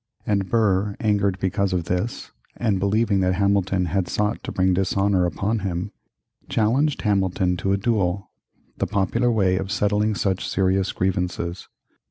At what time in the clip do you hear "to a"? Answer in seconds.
7.57-7.77